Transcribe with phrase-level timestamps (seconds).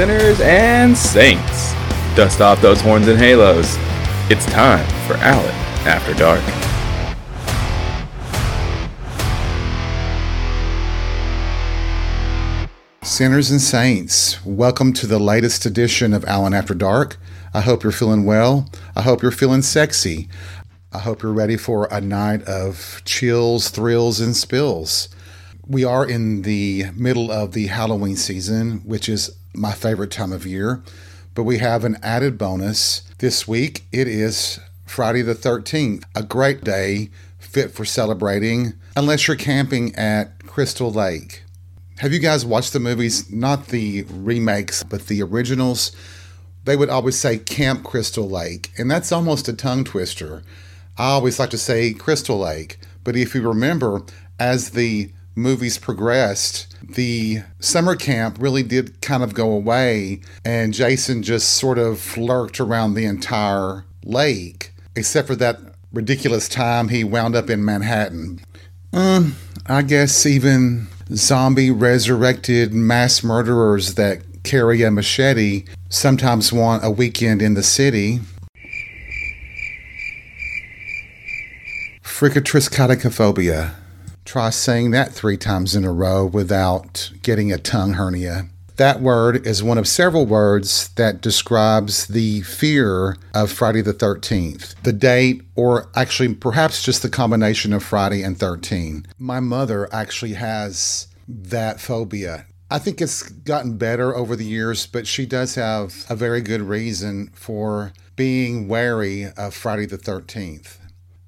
[0.00, 1.74] sinners and saints.
[2.16, 3.76] Dust off those horns and halos.
[4.30, 5.54] It's time for Alan
[5.86, 6.40] After Dark.
[13.02, 17.18] Sinners and Saints, welcome to the latest edition of Alan After Dark.
[17.52, 18.70] I hope you're feeling well.
[18.96, 20.30] I hope you're feeling sexy.
[20.94, 25.10] I hope you're ready for a night of chills, thrills, and spills.
[25.66, 30.46] We are in the middle of the Halloween season, which is my favorite time of
[30.46, 30.82] year,
[31.34, 33.02] but we have an added bonus.
[33.18, 39.36] This week it is Friday the 13th, a great day fit for celebrating, unless you're
[39.36, 41.44] camping at Crystal Lake.
[41.98, 43.30] Have you guys watched the movies?
[43.30, 45.92] Not the remakes, but the originals.
[46.64, 50.42] They would always say Camp Crystal Lake, and that's almost a tongue twister.
[50.96, 54.02] I always like to say Crystal Lake, but if you remember,
[54.38, 61.22] as the movies progressed, the summer camp really did kind of go away, and Jason
[61.22, 65.58] just sort of lurked around the entire lake, except for that
[65.92, 68.40] ridiculous time he wound up in Manhattan.
[68.92, 76.90] Um, I guess even zombie resurrected mass murderers that carry a machete sometimes want a
[76.90, 78.20] weekend in the city.
[82.02, 83.74] Friggatriskaidekaphobia.
[84.30, 88.44] Try saying that three times in a row without getting a tongue hernia.
[88.76, 94.80] That word is one of several words that describes the fear of Friday the 13th,
[94.84, 99.04] the date, or actually perhaps just the combination of Friday and 13.
[99.18, 102.46] My mother actually has that phobia.
[102.70, 106.62] I think it's gotten better over the years, but she does have a very good
[106.62, 110.76] reason for being wary of Friday the 13th.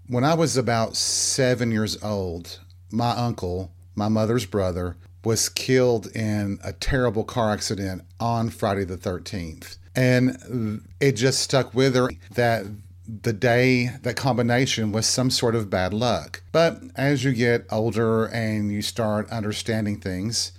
[0.07, 2.61] When I was about seven years old,
[2.93, 8.97] my uncle, my mother's brother, was killed in a terrible car accident on Friday the
[8.97, 9.77] 13th.
[9.95, 12.65] And it just stuck with her that
[13.23, 16.43] the day, that combination was some sort of bad luck.
[16.53, 20.53] But as you get older and you start understanding things,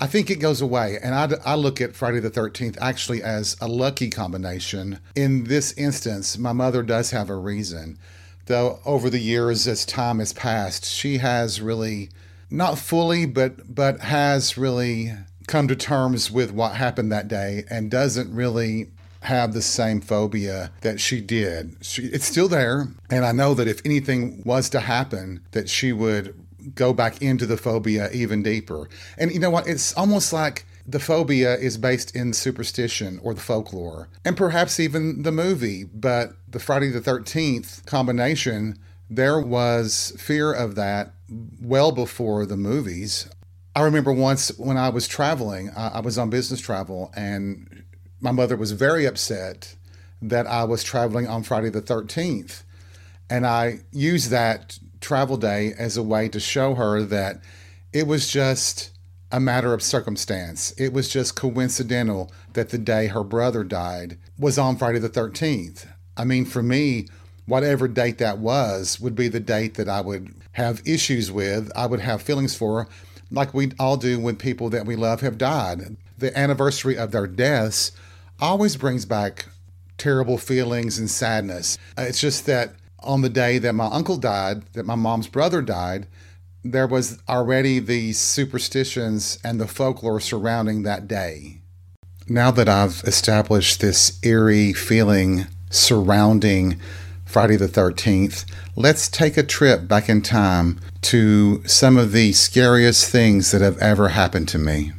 [0.00, 0.98] I think it goes away.
[1.02, 5.00] And I, I look at Friday the 13th actually as a lucky combination.
[5.16, 7.98] In this instance, my mother does have a reason.
[8.48, 12.08] Though over the years, as time has passed, she has really
[12.50, 15.12] not fully, but but has really
[15.46, 18.88] come to terms with what happened that day and doesn't really
[19.20, 21.76] have the same phobia that she did.
[21.82, 25.92] She, it's still there, and I know that if anything was to happen, that she
[25.92, 26.34] would
[26.74, 28.88] go back into the phobia even deeper.
[29.18, 29.66] And you know what?
[29.66, 35.22] It's almost like the phobia is based in superstition or the folklore, and perhaps even
[35.22, 38.78] the movie, but the Friday the 13th combination,
[39.10, 41.12] there was fear of that
[41.60, 43.28] well before the movies.
[43.76, 47.84] I remember once when I was traveling, I, was on business travel, and
[48.20, 49.76] my mother was very upset
[50.22, 52.62] that I was traveling on Friday the 13th.
[53.28, 57.42] And I used that travel day as a way to show her that
[57.92, 58.97] it was just
[59.30, 60.72] a matter of circumstance.
[60.78, 65.86] It was just coincidental that the day her brother died was on Friday the 13th.
[66.16, 67.08] I mean, for me,
[67.46, 71.86] whatever date that was would be the date that I would have issues with, I
[71.86, 72.88] would have feelings for,
[73.30, 75.96] like we all do when people that we love have died.
[76.16, 77.92] The anniversary of their deaths
[78.40, 79.46] always brings back
[79.98, 81.76] terrible feelings and sadness.
[81.96, 86.06] It's just that on the day that my uncle died, that my mom's brother died,
[86.64, 91.58] there was already the superstitions and the folklore surrounding that day.
[92.28, 96.78] Now that I've established this eerie feeling surrounding
[97.24, 103.10] Friday the 13th, let's take a trip back in time to some of the scariest
[103.10, 104.92] things that have ever happened to me.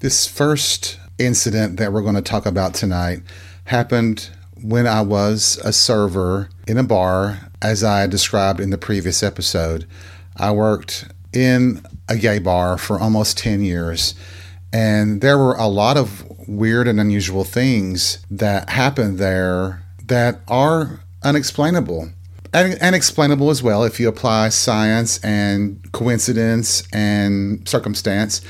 [0.00, 3.22] This first incident that we're going to talk about tonight
[3.64, 4.30] happened
[4.62, 9.86] when I was a server in a bar, as I described in the previous episode.
[10.36, 14.14] I worked in a gay bar for almost 10 years,
[14.72, 21.00] and there were a lot of weird and unusual things that happened there that are
[21.22, 22.10] unexplainable.
[22.52, 28.40] And, and explainable as well if you apply science and coincidence and circumstance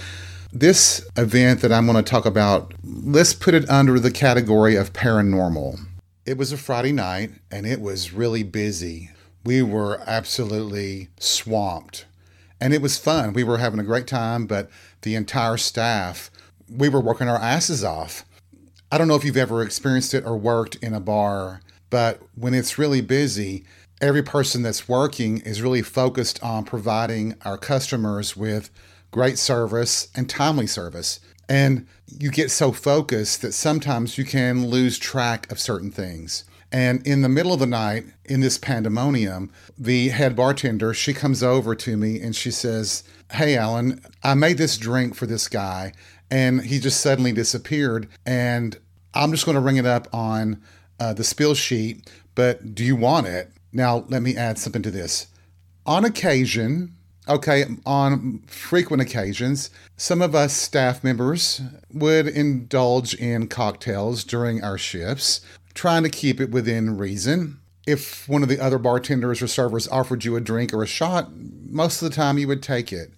[0.61, 4.93] this event that I'm going to talk about, let's put it under the category of
[4.93, 5.79] paranormal.
[6.25, 9.11] It was a Friday night and it was really busy.
[9.44, 12.06] We were absolutely swamped.
[12.61, 13.35] And it was fun.
[13.35, 14.70] We were having a great time, but
[15.03, 16.31] the entire staff,
[16.69, 18.25] we were working our asses off.
[18.91, 21.61] I don't know if you've ever experienced it or worked in a bar,
[21.91, 23.64] but when it's really busy,
[24.00, 28.70] every person that's working is really focused on providing our customers with
[29.11, 31.20] great service and timely service.
[31.49, 36.44] And you get so focused that sometimes you can lose track of certain things.
[36.73, 41.43] And in the middle of the night, in this pandemonium, the head bartender, she comes
[41.43, 45.93] over to me and she says, Hey, Alan, I made this drink for this guy
[46.31, 48.09] and he just suddenly disappeared.
[48.25, 48.76] And
[49.14, 50.61] I'm just going to ring it up on
[50.99, 53.52] uh, the spill sheet, but do you want it?
[53.73, 55.26] Now, let me add something to this.
[55.85, 56.95] On occasion,
[57.28, 61.61] okay, on frequent occasions, some of us staff members
[61.93, 65.40] would indulge in cocktails during our shifts,
[65.75, 67.61] trying to keep it within reason.
[67.87, 71.31] If one of the other bartenders or servers offered you a drink or a shot,
[71.69, 73.12] most of the time you would take it.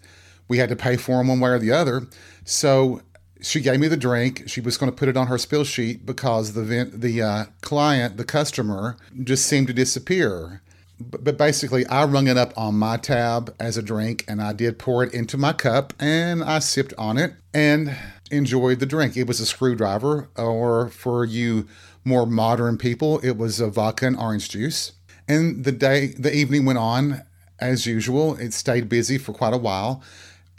[0.47, 2.07] We had to pay for them one way or the other.
[2.45, 3.03] So
[3.41, 4.45] she gave me the drink.
[4.47, 7.45] She was going to put it on her spill sheet because the vent, the uh,
[7.61, 10.63] client, the customer, just seemed to disappear.
[11.01, 14.53] But, but basically, I rung it up on my tab as a drink, and I
[14.53, 17.97] did pour it into my cup, and I sipped on it and
[18.31, 19.17] enjoyed the drink.
[19.17, 21.67] It was a screwdriver, or for you
[22.05, 24.93] more modern people, it was a vodka and orange juice.
[25.29, 27.23] And the day, the evening went on
[27.59, 28.35] as usual.
[28.37, 30.03] It stayed busy for quite a while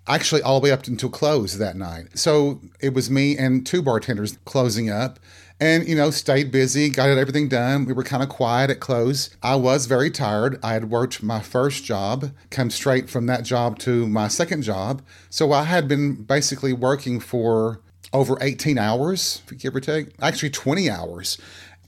[0.10, 2.18] actually all the way up until close that night.
[2.18, 5.20] So it was me and two bartenders closing up
[5.60, 7.86] and you know stayed busy got everything done.
[7.86, 9.30] We were kind of quiet at close.
[9.44, 10.60] I was very tired.
[10.64, 15.02] I had worked my first job come straight from that job to my second job.
[15.30, 20.90] So i had been basically working for over 18 hours give or take actually 20
[20.90, 21.38] hours.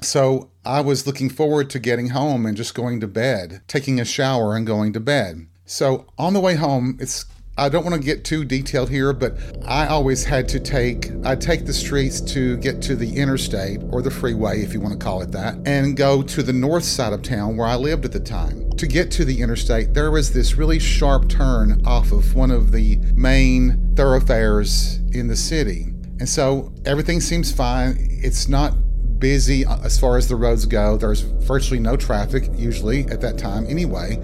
[0.02, 4.06] So i was looking forward to getting home and just going to bed taking a
[4.06, 5.48] shower and going to bed.
[5.66, 7.26] So on the way home it's
[7.58, 11.36] I don't want to get too detailed here, but I always had to take I
[11.36, 15.04] take the streets to get to the interstate or the freeway if you want to
[15.04, 18.14] call it that and go to the north side of town where I lived at
[18.14, 18.70] the time.
[18.78, 22.72] To get to the interstate, there was this really sharp turn off of one of
[22.72, 25.94] the main thoroughfares in the city.
[26.20, 27.98] And so everything seems fine.
[28.00, 28.74] It's not
[29.20, 30.98] busy uh, as far as the roads go.
[30.98, 34.18] There's virtually no traffic usually at that time anyway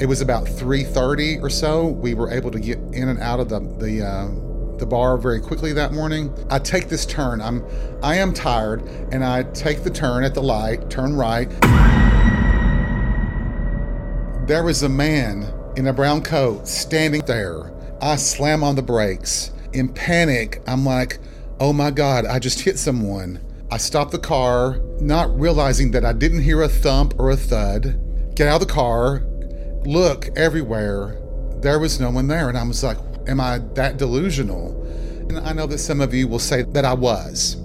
[0.00, 1.88] it was about 3:30 or so.
[1.88, 4.28] We were able to get in and out of the the uh,
[4.78, 6.32] the bar very quickly that morning.
[6.50, 7.40] I take this turn.
[7.40, 7.64] I'm
[8.02, 10.88] I am tired, and I take the turn at the light.
[10.88, 11.48] Turn right.
[14.46, 17.72] There was a man in a brown coat standing there.
[18.00, 19.50] I slam on the brakes.
[19.72, 21.18] In panic, I'm like,
[21.58, 22.24] "Oh my God!
[22.24, 23.40] I just hit someone."
[23.70, 28.00] I stop the car, not realizing that I didn't hear a thump or a thud.
[28.34, 29.24] Get out of the car,
[29.88, 31.18] look everywhere.
[31.60, 32.48] There was no one there.
[32.48, 34.80] And I was like, Am I that delusional?
[35.28, 37.56] And I know that some of you will say that I was.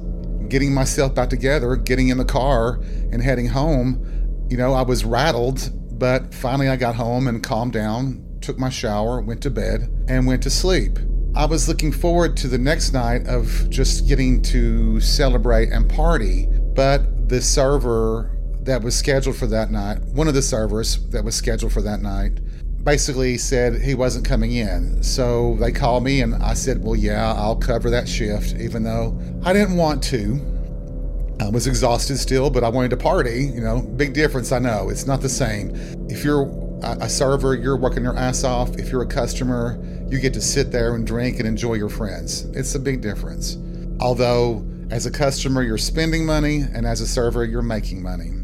[0.49, 2.81] Getting myself back together, getting in the car,
[3.11, 7.71] and heading home, you know, I was rattled, but finally I got home and calmed
[7.71, 10.99] down, took my shower, went to bed, and went to sleep.
[11.33, 16.47] I was looking forward to the next night of just getting to celebrate and party,
[16.75, 18.32] but the server
[18.65, 22.01] that was scheduled for that night, one of the servers that was scheduled for that
[22.01, 22.39] night,
[22.83, 25.01] basically said he wasn't coming in.
[25.03, 29.19] So they called me and I said, Well, yeah, I'll cover that shift, even though
[29.43, 30.41] I didn't want to.
[31.41, 33.45] I was exhausted still, but I wanted to party.
[33.45, 34.89] You know, big difference, I know.
[34.89, 35.75] It's not the same.
[36.09, 36.47] If you're
[36.83, 38.77] a server, you're working your ass off.
[38.77, 42.45] If you're a customer, you get to sit there and drink and enjoy your friends.
[42.53, 43.57] It's a big difference.
[43.99, 48.42] Although, as a customer, you're spending money, and as a server, you're making money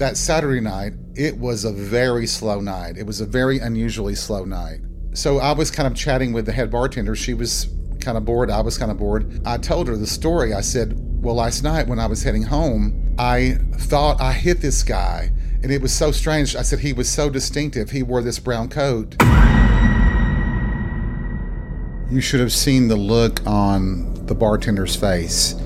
[0.00, 2.96] that Saturday night, it was a very slow night.
[2.96, 4.80] It was a very unusually slow night.
[5.12, 7.14] So I was kind of chatting with the head bartender.
[7.14, 7.68] She was
[8.00, 8.50] kind of bored.
[8.50, 9.42] I was kind of bored.
[9.44, 10.54] I told her the story.
[10.54, 14.82] I said, Well, last night when I was heading home, I thought I hit this
[14.82, 15.32] guy.
[15.62, 16.56] And it was so strange.
[16.56, 17.90] I said, He was so distinctive.
[17.90, 19.16] He wore this brown coat.
[22.10, 25.56] You should have seen the look on the bartender's face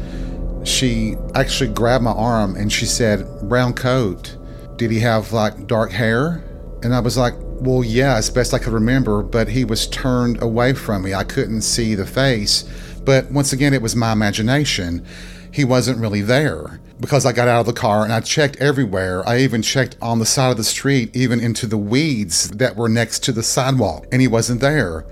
[0.64, 4.36] she actually grabbed my arm and she said, Brown coat.
[4.76, 6.42] Did he have like dark hair?
[6.82, 10.42] And I was like, Well, yeah, as best I could remember, but he was turned
[10.42, 11.14] away from me.
[11.14, 12.64] I couldn't see the face.
[13.04, 15.06] But once again, it was my imagination
[15.54, 19.26] he wasn't really there because I got out of the car and I checked everywhere.
[19.26, 22.88] I even checked on the side of the street, even into the weeds that were
[22.88, 25.06] next to the sidewalk, and he wasn't there.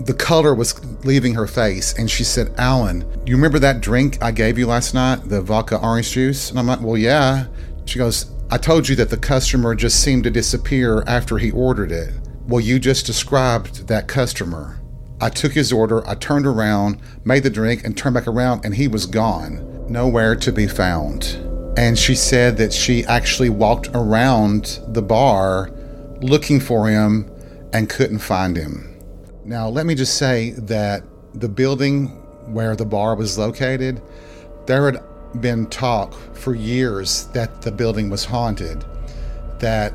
[0.00, 4.32] The color was leaving her face, and she said, Alan, you remember that drink I
[4.32, 6.50] gave you last night, the vodka orange juice?
[6.50, 7.46] And I'm like, Well, yeah.
[7.84, 11.92] She goes, I told you that the customer just seemed to disappear after he ordered
[11.92, 12.12] it.
[12.48, 14.80] Well, you just described that customer.
[15.20, 18.74] I took his order, I turned around, made the drink, and turned back around, and
[18.74, 21.40] he was gone nowhere to be found.
[21.76, 25.70] And she said that she actually walked around the bar
[26.20, 27.30] looking for him
[27.72, 28.90] and couldn't find him.
[29.44, 31.02] Now, let me just say that
[31.34, 32.06] the building
[32.52, 34.00] where the bar was located,
[34.66, 35.02] there had
[35.40, 38.84] been talk for years that the building was haunted,
[39.58, 39.92] that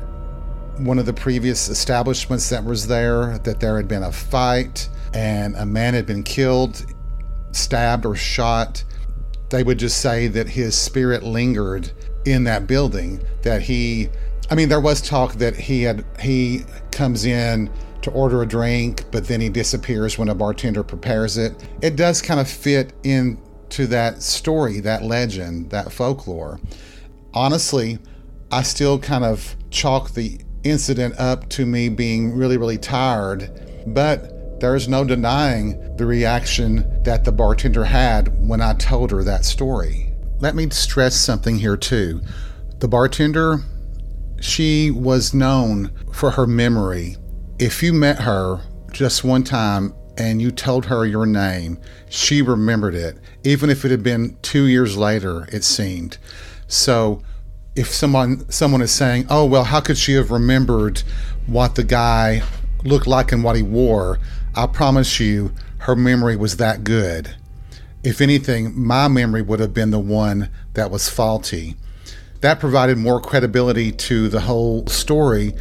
[0.76, 5.56] one of the previous establishments that was there, that there had been a fight and
[5.56, 6.84] a man had been killed,
[7.52, 8.84] stabbed, or shot.
[9.50, 11.90] They would just say that his spirit lingered
[12.24, 14.08] in that building, that he
[14.50, 17.70] I mean there was talk that he had he comes in
[18.02, 21.54] to order a drink, but then he disappears when a bartender prepares it.
[21.82, 26.60] It does kind of fit into that story, that legend, that folklore.
[27.34, 27.98] Honestly,
[28.50, 33.50] I still kind of chalk the incident up to me being really, really tired,
[33.86, 34.29] but
[34.60, 40.12] there's no denying the reaction that the bartender had when I told her that story.
[40.38, 42.20] Let me stress something here, too.
[42.78, 43.60] The bartender,
[44.40, 47.16] she was known for her memory
[47.60, 52.94] if you met her just one time and you told her your name, she remembered
[52.94, 56.16] it, even if it had been two years later, it seemed.
[56.66, 57.22] So
[57.76, 61.02] if someone someone is saying, Oh well, how could she have remembered
[61.46, 62.42] what the guy
[62.82, 64.18] looked like and what he wore?
[64.54, 67.36] I promise you her memory was that good.
[68.02, 71.76] If anything, my memory would have been the one that was faulty.
[72.40, 75.52] That provided more credibility to the whole story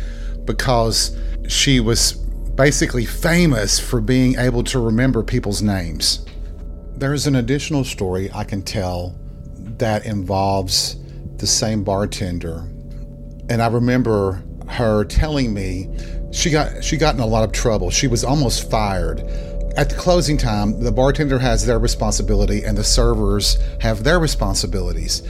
[0.46, 1.16] because
[1.48, 6.26] she was basically famous for being able to remember people's names.
[6.96, 9.16] There's an additional story I can tell
[9.78, 10.98] that involves
[11.38, 12.70] the same bartender.
[13.50, 15.90] And I remember her telling me
[16.32, 17.90] she got she got in a lot of trouble.
[17.90, 19.22] She was almost fired.
[19.78, 25.22] At the closing time, the bartender has their responsibility and the servers have their responsibilities.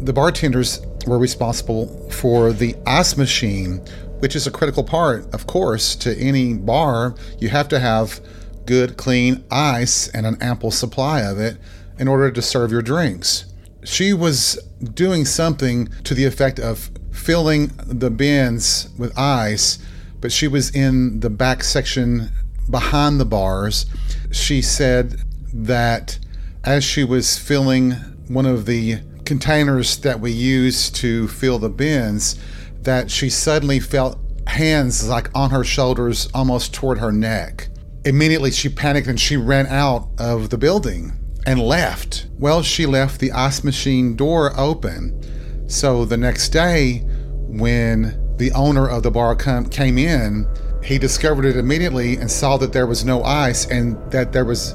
[0.00, 3.80] The bartenders were responsible for the ice machine
[4.18, 7.14] which is a critical part, of course, to any bar.
[7.38, 8.20] You have to have
[8.64, 11.56] good, clean ice and an ample supply of it
[11.98, 13.46] in order to serve your drinks.
[13.84, 19.78] She was doing something to the effect of filling the bins with ice,
[20.20, 22.30] but she was in the back section
[22.68, 23.86] behind the bars.
[24.30, 26.18] She said that
[26.64, 27.92] as she was filling
[28.28, 32.38] one of the containers that we use to fill the bins,
[32.82, 37.68] that she suddenly felt hands like on her shoulders almost toward her neck.
[38.04, 41.12] Immediately she panicked and she ran out of the building
[41.46, 42.26] and left.
[42.38, 45.68] Well, she left the ice machine door open.
[45.68, 46.98] So the next day,
[47.48, 50.46] when the owner of the bar come, came in,
[50.82, 54.74] he discovered it immediately and saw that there was no ice and that there was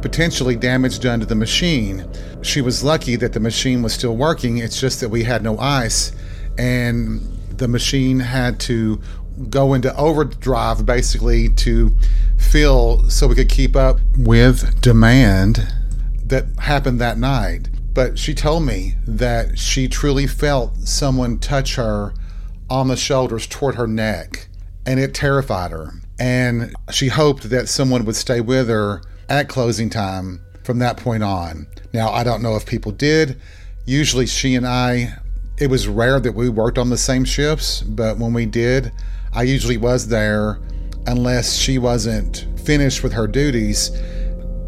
[0.00, 2.04] potentially damage done to the machine.
[2.42, 4.58] She was lucky that the machine was still working.
[4.58, 6.12] It's just that we had no ice.
[6.58, 7.20] And
[7.56, 9.00] the machine had to
[9.48, 11.92] go into overdrive basically to
[12.36, 15.72] fill so we could keep up with demand
[16.26, 17.68] that happened that night.
[17.94, 22.14] But she told me that she truly felt someone touch her
[22.72, 24.48] on the shoulders toward her neck,
[24.86, 25.92] and it terrified her.
[26.18, 31.22] And she hoped that someone would stay with her at closing time from that point
[31.22, 31.66] on.
[31.92, 33.38] Now, I don't know if people did.
[33.84, 35.18] Usually, she and I
[35.58, 38.90] it was rare that we worked on the same shifts, but when we did,
[39.34, 40.58] I usually was there
[41.06, 43.90] unless she wasn't finished with her duties.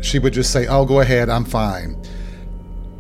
[0.03, 2.01] She would just say, Oh, go ahead, I'm fine.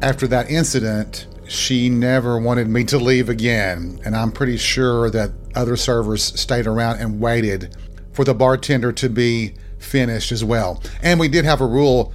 [0.00, 5.32] After that incident, she never wanted me to leave again, and I'm pretty sure that
[5.54, 7.76] other servers stayed around and waited
[8.12, 10.82] for the bartender to be finished as well.
[11.02, 12.12] And we did have a rule.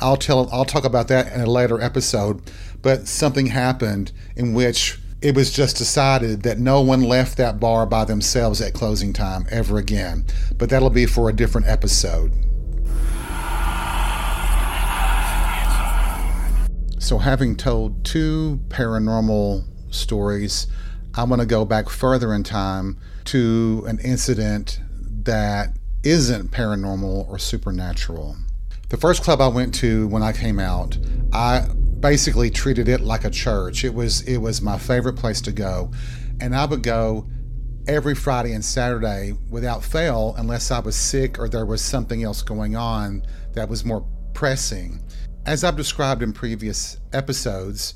[0.00, 2.42] I'll tell I'll talk about that in a later episode,
[2.80, 7.86] but something happened in which it was just decided that no one left that bar
[7.86, 10.24] by themselves at closing time ever again.
[10.58, 12.32] But that'll be for a different episode.
[17.02, 20.68] So, having told two paranormal stories,
[21.16, 24.78] I'm going to go back further in time to an incident
[25.24, 28.36] that isn't paranormal or supernatural.
[28.88, 30.96] The first club I went to when I came out,
[31.32, 31.66] I
[31.98, 33.84] basically treated it like a church.
[33.84, 35.90] It was it was my favorite place to go,
[36.40, 37.26] and I would go
[37.88, 42.42] every Friday and Saturday without fail unless I was sick or there was something else
[42.42, 45.00] going on that was more pressing.
[45.44, 47.94] As I've described in previous episodes,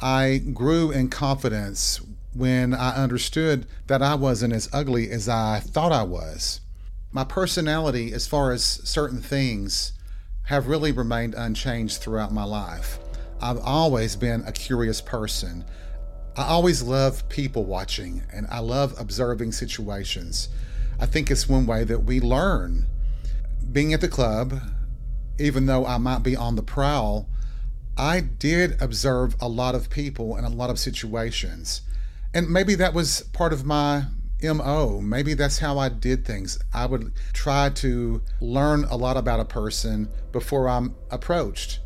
[0.00, 2.00] I grew in confidence
[2.32, 6.62] when I understood that I wasn't as ugly as I thought I was.
[7.12, 9.92] My personality, as far as certain things,
[10.44, 12.98] have really remained unchanged throughout my life.
[13.42, 15.66] I've always been a curious person.
[16.34, 20.48] I always love people watching and I love observing situations.
[20.98, 22.86] I think it's one way that we learn.
[23.70, 24.62] Being at the club,
[25.38, 27.28] even though I might be on the prowl,
[27.96, 31.82] I did observe a lot of people and a lot of situations.
[32.34, 34.06] And maybe that was part of my
[34.42, 35.00] MO.
[35.00, 36.58] Maybe that's how I did things.
[36.74, 41.80] I would try to learn a lot about a person before I'm approached.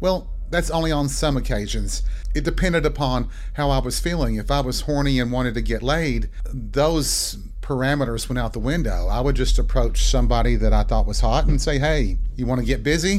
[0.00, 2.02] Well, that's only on some occasions.
[2.34, 4.36] It depended upon how I was feeling.
[4.36, 9.08] If I was horny and wanted to get laid, those parameters went out the window.
[9.08, 12.60] I would just approach somebody that I thought was hot and say, Hey, you want
[12.60, 13.18] to get busy?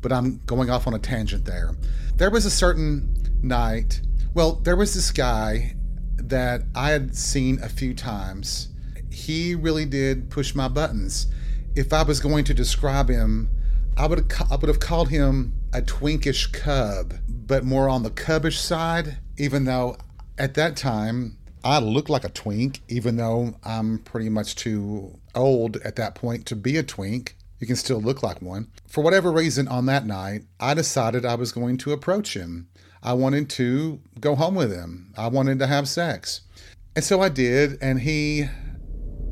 [0.00, 1.76] But I'm going off on a tangent there.
[2.16, 4.00] There was a certain night,
[4.34, 5.76] well, there was this guy
[6.16, 8.68] that I had seen a few times.
[9.10, 11.28] He really did push my buttons.
[11.76, 13.48] If I was going to describe him,
[13.96, 18.58] I would I would have called him a twinkish cub, but more on the cubbish
[18.58, 19.18] side.
[19.36, 19.96] Even though
[20.38, 25.78] at that time I look like a twink, even though I'm pretty much too old
[25.78, 27.36] at that point to be a twink.
[27.58, 28.68] You can still look like one.
[28.86, 32.68] For whatever reason, on that night, I decided I was going to approach him.
[33.02, 35.14] I wanted to go home with him.
[35.16, 36.42] I wanted to have sex.
[36.94, 37.78] And so I did.
[37.80, 38.44] And he,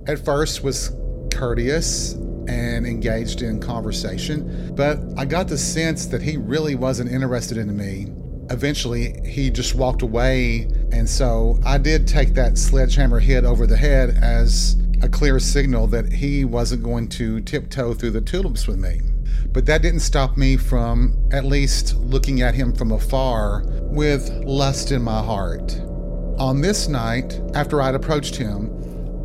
[0.06, 0.90] at first, was
[1.34, 2.14] courteous
[2.48, 4.74] and engaged in conversation.
[4.74, 8.06] But I got the sense that he really wasn't interested in me.
[8.52, 10.68] Eventually, he just walked away.
[10.92, 15.86] And so I did take that sledgehammer hit over the head as a clear signal
[15.88, 19.00] that he wasn't going to tiptoe through the tulips with me.
[19.52, 24.92] But that didn't stop me from at least looking at him from afar with lust
[24.92, 25.80] in my heart.
[26.38, 28.70] On this night, after I'd approached him,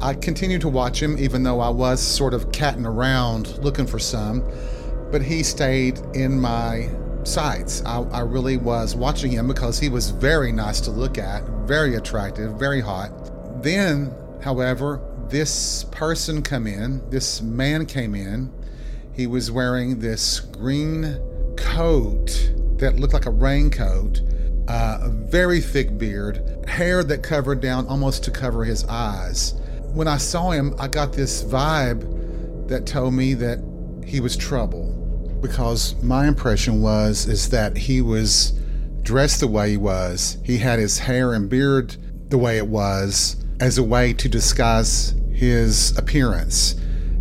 [0.02, 4.00] I continued to watch him, even though I was sort of catting around looking for
[4.00, 4.44] some,
[5.12, 6.90] but he stayed in my
[7.28, 7.84] sights.
[7.86, 11.96] I, I, really was watching him because he was very nice to look at, very
[11.96, 13.12] attractive, very hot.
[13.62, 18.52] Then, however, this person come in, this man came in,
[19.13, 21.20] he was wearing this green
[21.58, 24.22] coat that looked like a raincoat,
[24.68, 29.54] uh, a very thick beard, hair that covered down almost to cover his eyes.
[29.94, 33.60] When I saw him, I got this vibe that told me that
[34.06, 34.97] he was trouble
[35.41, 38.54] because my impression was is that he was
[39.02, 40.38] dressed the way he was.
[40.43, 41.95] He had his hair and beard
[42.30, 46.76] the way it was as a way to disguise his appearance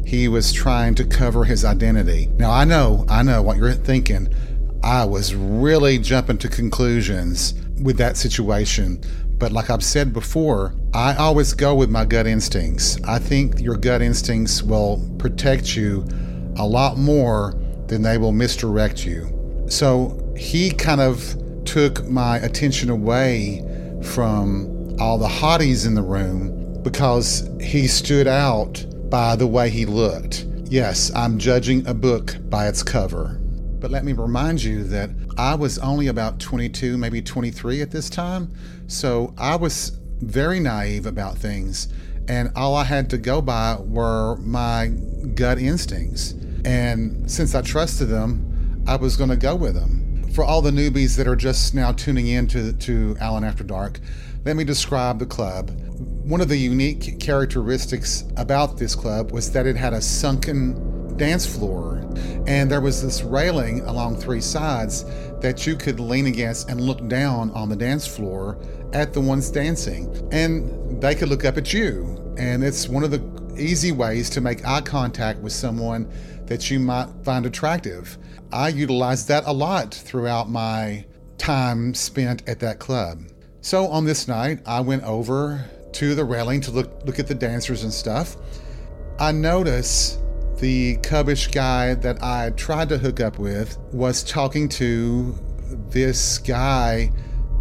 [0.06, 2.28] he was trying to cover his identity.
[2.38, 4.32] Now, I know, I know what you're thinking.
[4.82, 9.00] I was really jumping to conclusions with that situation.
[9.36, 13.02] But like I've said before, I always go with my gut instincts.
[13.02, 16.06] I think your gut instincts will protect you
[16.56, 19.64] a lot more than they will misdirect you.
[19.68, 23.62] So he kind of took my attention away
[24.02, 29.86] from all the hotties in the room because he stood out by the way he
[29.86, 30.46] looked.
[30.68, 33.38] Yes, I'm judging a book by its cover.
[33.78, 38.08] But let me remind you that I was only about 22, maybe 23 at this
[38.08, 38.52] time.
[38.86, 41.88] So I was very naive about things.
[42.28, 44.88] And all I had to go by were my
[45.34, 46.34] gut instincts.
[46.66, 50.28] And since I trusted them, I was going to go with them.
[50.34, 54.00] For all the newbies that are just now tuning in to, to Alan After Dark,
[54.44, 55.70] let me describe the club.
[56.24, 61.46] One of the unique characteristics about this club was that it had a sunken dance
[61.46, 62.04] floor,
[62.46, 65.04] and there was this railing along three sides
[65.40, 68.58] that you could lean against and look down on the dance floor
[68.92, 72.34] at the ones dancing, and they could look up at you.
[72.36, 73.18] And it's one of the
[73.58, 76.10] easy ways to make eye contact with someone
[76.46, 78.18] that you might find attractive.
[78.52, 81.04] I utilized that a lot throughout my
[81.38, 83.22] time spent at that club.
[83.60, 87.34] So on this night, I went over to the railing to look look at the
[87.34, 88.36] dancers and stuff.
[89.18, 90.18] I notice
[90.58, 95.34] the cubbish guy that I tried to hook up with was talking to
[95.90, 97.12] this guy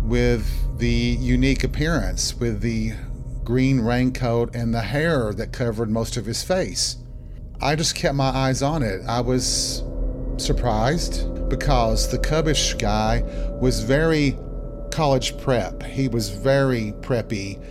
[0.03, 2.93] with the unique appearance, with the
[3.45, 6.97] green raincoat and the hair that covered most of his face.
[7.61, 9.01] I just kept my eyes on it.
[9.07, 9.83] I was
[10.37, 13.23] surprised because the cubbish guy
[13.61, 14.37] was very
[14.91, 15.83] college prep.
[15.83, 17.61] He was very preppy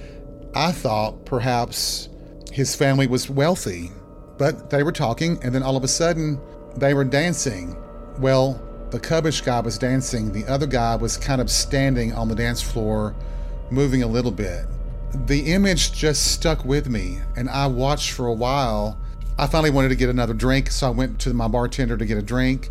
[0.57, 2.09] I thought perhaps
[2.53, 3.91] his family was wealthy,
[4.39, 6.41] but they were talking, and then all of a sudden
[6.77, 7.77] they were dancing.
[8.21, 12.37] Well, the cubbish guy was dancing, the other guy was kind of standing on the
[12.37, 13.17] dance floor,
[13.71, 14.65] moving a little bit.
[15.14, 18.98] The image just stuck with me, and I watched for a while.
[19.38, 22.18] I finally wanted to get another drink, so I went to my bartender to get
[22.18, 22.68] a drink.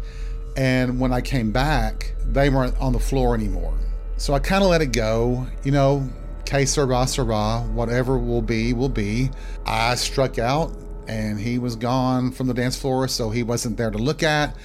[0.58, 3.74] And when I came back, they weren't on the floor anymore.
[4.18, 5.48] So I kind of let it go.
[5.64, 6.08] You know,
[6.46, 9.32] que sera, sera, whatever will be, will be.
[9.66, 10.76] I struck out
[11.08, 14.56] and he was gone from the dance floor, so he wasn't there to look at.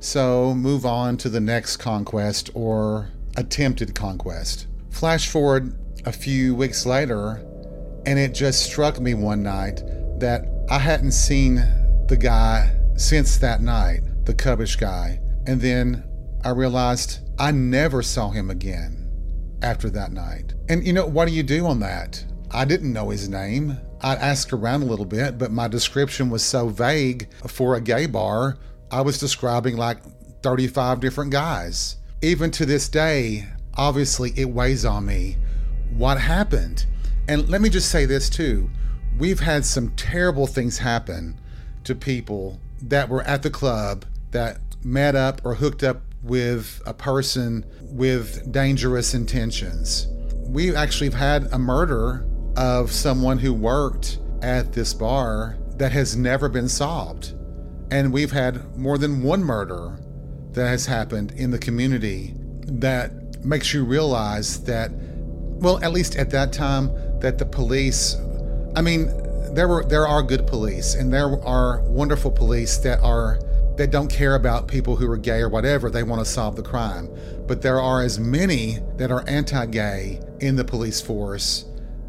[0.00, 4.66] So move on to the next conquest or attempted conquest.
[4.90, 5.72] Flash forward
[6.08, 7.44] a few weeks later,
[8.06, 9.82] and it just struck me one night
[10.18, 11.56] that I hadn't seen
[12.08, 15.20] the guy since that night, the cubbish guy.
[15.46, 16.02] And then
[16.42, 19.10] I realized I never saw him again
[19.60, 20.54] after that night.
[20.70, 22.24] And you know, what do you do on that?
[22.50, 23.78] I didn't know his name.
[24.00, 28.06] I asked around a little bit, but my description was so vague for a gay
[28.06, 28.56] bar.
[28.90, 29.98] I was describing like
[30.42, 31.96] 35 different guys.
[32.22, 35.36] Even to this day, obviously, it weighs on me.
[35.96, 36.86] What happened?
[37.28, 38.70] And let me just say this too
[39.18, 41.38] we've had some terrible things happen
[41.82, 46.94] to people that were at the club that met up or hooked up with a
[46.94, 50.06] person with dangerous intentions.
[50.46, 56.16] We actually have had a murder of someone who worked at this bar that has
[56.16, 57.34] never been solved.
[57.90, 59.98] And we've had more than one murder
[60.52, 64.90] that has happened in the community that makes you realize that,
[65.58, 66.90] well, at least at that time,
[67.20, 68.16] that the police,
[68.76, 69.10] I mean,
[69.54, 73.40] there were there are good police and there are wonderful police that are
[73.76, 75.88] that don't care about people who are gay or whatever.
[75.88, 77.08] They want to solve the crime.
[77.46, 81.64] But there are as many that are anti-gay in the police force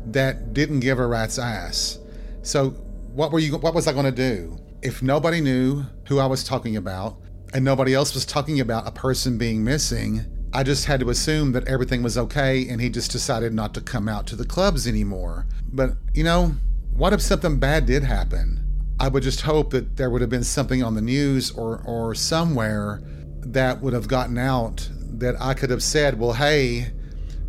[0.07, 1.99] that didn't give a rat's ass.
[2.41, 2.71] So
[3.13, 4.57] what were you what was I going to do?
[4.81, 7.17] If nobody knew who I was talking about
[7.53, 11.51] and nobody else was talking about a person being missing, I just had to assume
[11.51, 14.87] that everything was okay and he just decided not to come out to the clubs
[14.87, 15.45] anymore.
[15.71, 16.55] But, you know,
[16.93, 18.65] what if something bad did happen?
[18.99, 22.15] I would just hope that there would have been something on the news or, or
[22.15, 23.01] somewhere
[23.41, 26.91] that would have gotten out that I could have said, well, hey,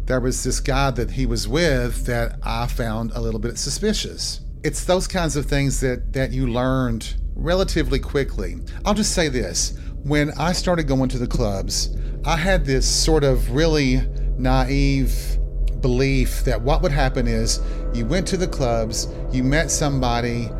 [0.05, 4.41] there was this guy that he was with that I found a little bit suspicious.
[4.63, 8.59] It's those kinds of things that, that you learned relatively quickly.
[8.85, 13.25] I'll just say this when I started going to the clubs, I had this sort
[13.25, 14.03] of really
[14.39, 15.39] naive
[15.81, 17.61] belief that what would happen is
[17.95, 20.51] you went to the clubs, you met somebody,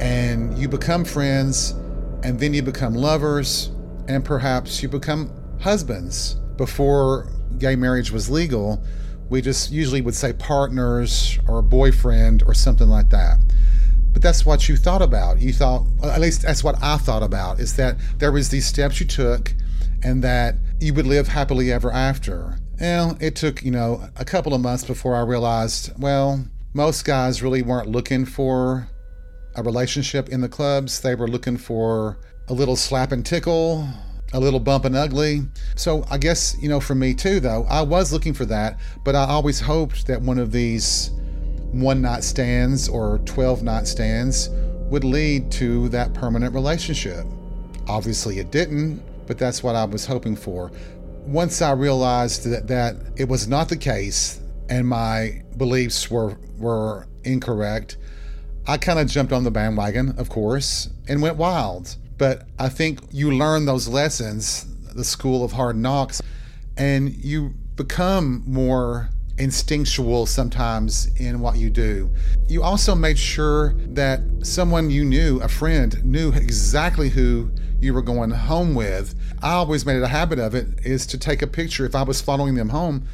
[0.00, 1.70] and you become friends,
[2.22, 3.70] and then you become lovers,
[4.08, 8.82] and perhaps you become husbands before gay marriage was legal,
[9.28, 13.38] we just usually would say partners or a boyfriend or something like that.
[14.14, 15.40] But that's what you thought about.
[15.40, 19.00] You thought, at least that's what I thought about, is that there was these steps
[19.00, 19.52] you took
[20.02, 22.58] and that you would live happily ever after.
[22.80, 27.42] Well, it took, you know, a couple of months before I realized, well, most guys
[27.42, 28.88] really weren't looking for
[29.56, 31.00] a relationship in the clubs.
[31.00, 33.88] They were looking for a little slap and tickle,
[34.32, 35.42] a little bump and ugly.
[35.76, 39.14] So I guess, you know, for me too, though, I was looking for that, but
[39.14, 41.10] I always hoped that one of these
[41.74, 44.48] one night stands or 12 night stands
[44.90, 47.26] would lead to that permanent relationship.
[47.88, 50.70] Obviously, it didn't, but that's what I was hoping for.
[51.26, 57.08] Once I realized that, that it was not the case and my beliefs were, were
[57.24, 57.96] incorrect,
[58.66, 61.96] I kind of jumped on the bandwagon, of course, and went wild.
[62.16, 66.22] But I think you learn those lessons, the school of hard knocks,
[66.76, 72.10] and you become more instinctual sometimes in what you do.
[72.46, 78.02] You also made sure that someone you knew, a friend, knew exactly who you were
[78.02, 79.14] going home with.
[79.42, 81.84] I always made it a habit of it is to take a picture.
[81.84, 83.06] If I was following them home,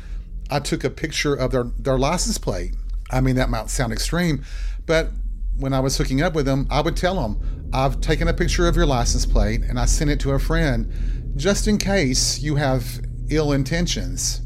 [0.51, 2.75] I took a picture of their, their license plate.
[3.11, 4.45] I mean, that might sound extreme,
[4.87, 5.11] but
[5.57, 8.67] when I was hooking up with them, I would tell them, I've taken a picture
[8.67, 10.93] of your license plate and I sent it to a friend
[11.37, 12.85] just in case you have
[13.29, 14.43] ill intentions.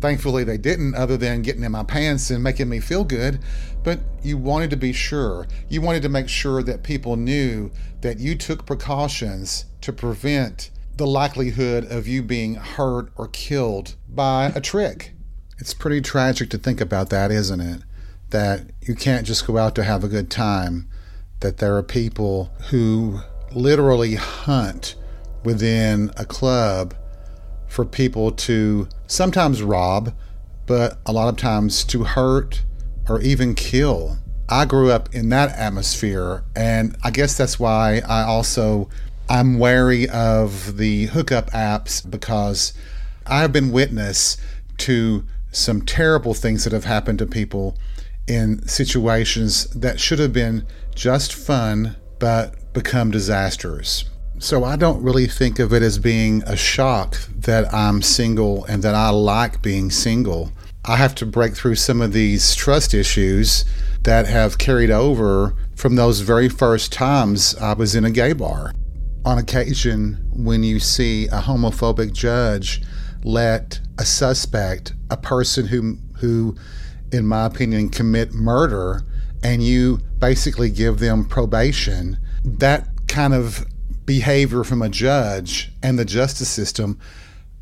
[0.00, 3.40] Thankfully, they didn't, other than getting in my pants and making me feel good.
[3.82, 5.46] But you wanted to be sure.
[5.68, 7.70] You wanted to make sure that people knew
[8.02, 14.52] that you took precautions to prevent the likelihood of you being hurt or killed by
[14.54, 15.12] a trick.
[15.58, 17.82] It's pretty tragic to think about that, isn't it?
[18.30, 20.88] that you can't just go out to have a good time,
[21.40, 23.20] that there are people who
[23.52, 24.96] literally hunt
[25.44, 26.94] within a club
[27.68, 30.14] for people to sometimes rob,
[30.66, 32.62] but a lot of times to hurt
[33.08, 34.18] or even kill.
[34.48, 38.88] I grew up in that atmosphere, and I guess that's why I also
[39.28, 42.72] I'm wary of the hookup apps because
[43.26, 44.36] I've been witness
[44.78, 47.76] to some terrible things that have happened to people
[48.28, 54.04] in situations that should have been just fun but become disasters.
[54.38, 58.82] So I don't really think of it as being a shock that I'm single and
[58.82, 60.52] that I like being single.
[60.84, 63.64] I have to break through some of these trust issues
[64.02, 68.72] that have carried over from those very first times I was in a gay bar.
[69.24, 72.82] On occasion, when you see a homophobic judge
[73.24, 76.56] let a suspect, a person who, who
[77.10, 79.02] in my opinion, commit murder,
[79.42, 83.66] and you basically give them probation, that kind of
[84.06, 86.98] behavior from a judge and the justice system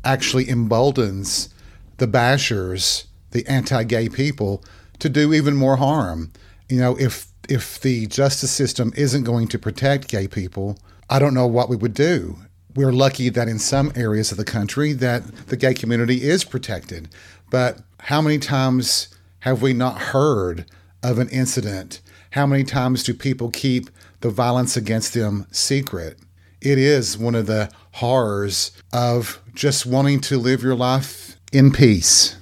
[0.03, 1.49] actually emboldens
[1.97, 4.63] the bashers, the anti-gay people,
[4.99, 6.31] to do even more harm.
[6.69, 10.79] You know, if if the justice system isn't going to protect gay people,
[11.09, 12.37] I don't know what we would do.
[12.75, 17.09] We're lucky that in some areas of the country that the gay community is protected.
[17.51, 20.65] But how many times have we not heard
[21.03, 22.01] of an incident?
[22.31, 23.89] How many times do people keep
[24.21, 26.19] the violence against them secret?
[26.61, 32.37] It is one of the horrors of just wanting to live your life in peace.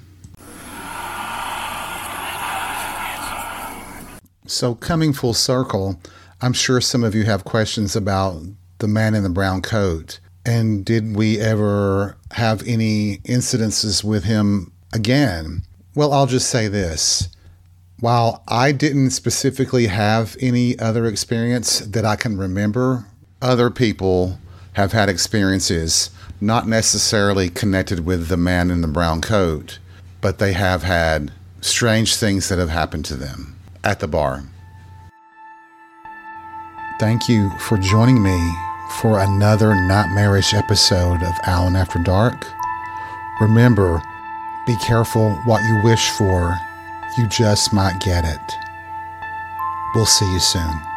[4.45, 5.99] So, coming full circle,
[6.41, 8.43] I'm sure some of you have questions about
[8.79, 10.19] the man in the brown coat.
[10.45, 15.63] And did we ever have any incidences with him again?
[15.95, 17.29] Well, I'll just say this.
[17.99, 23.05] While I didn't specifically have any other experience that I can remember,
[23.43, 24.39] other people
[24.73, 26.09] have had experiences
[26.41, 29.79] not necessarily connected with the man in the brown coat,
[30.21, 34.43] but they have had strange things that have happened to them at the bar.
[36.99, 38.53] Thank you for joining me
[39.01, 42.47] for another nightmarish episode of Alan After Dark.
[43.41, 44.01] Remember,
[44.65, 46.57] be careful what you wish for,
[47.17, 48.55] you just might get it.
[49.93, 50.92] We'll see you soon.